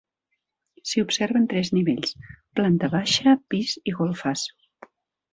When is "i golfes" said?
3.91-4.47